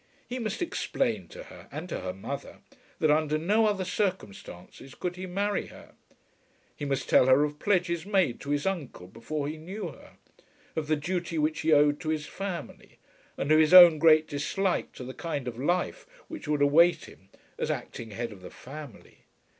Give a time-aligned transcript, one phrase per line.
[0.27, 2.61] He must explain to her, and to her mother,
[2.97, 5.93] that under no other circumstances could he marry her.
[6.75, 10.17] He must tell her of pledges made to his uncle before he knew her,
[10.75, 12.97] of the duty which he owed to his family,
[13.37, 17.29] and of his own great dislike to the kind of life which would await him
[17.59, 19.25] as acting head of the family.